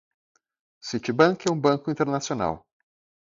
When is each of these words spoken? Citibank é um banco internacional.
Citibank 0.81 1.45
é 1.47 1.51
um 1.51 1.59
banco 1.59 1.91
internacional. 1.91 2.65